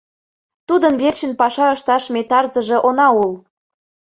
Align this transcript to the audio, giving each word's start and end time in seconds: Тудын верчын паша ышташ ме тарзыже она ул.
Тудын 0.67 0.93
верчын 1.01 1.31
паша 1.39 1.67
ышташ 1.75 2.03
ме 2.13 2.21
тарзыже 2.29 2.77
она 2.89 3.07
ул. 3.21 3.31